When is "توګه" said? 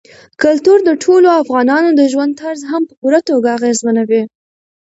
3.29-3.47